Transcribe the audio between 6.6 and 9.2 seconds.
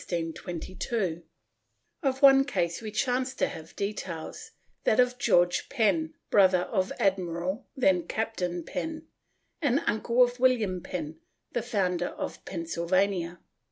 of Admiral— then Captain— Penn,